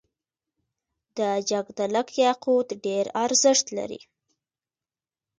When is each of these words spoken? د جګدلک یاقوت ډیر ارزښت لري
د 1.17 1.19
جګدلک 1.49 2.07
یاقوت 2.23 2.67
ډیر 2.85 3.05
ارزښت 3.25 3.65
لري 3.77 4.01